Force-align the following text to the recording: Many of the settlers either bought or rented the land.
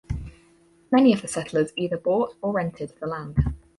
Many 0.91 1.13
of 1.13 1.21
the 1.21 1.27
settlers 1.27 1.73
either 1.77 1.95
bought 1.95 2.35
or 2.41 2.53
rented 2.53 2.91
the 2.99 3.05
land. 3.05 3.37